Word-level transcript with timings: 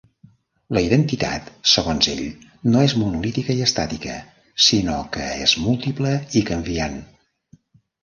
La 0.77 0.81
identitat, 0.85 1.51
segons 1.73 2.07
ell, 2.15 2.23
no 2.77 2.83
és 2.87 2.97
monolítica 3.03 3.59
i 3.61 3.63
estàtica; 3.69 4.19
sinó 4.71 4.99
que 5.19 5.31
és 5.47 5.57
múltiple 5.71 6.19
i 6.43 6.47
canviant. 6.53 7.03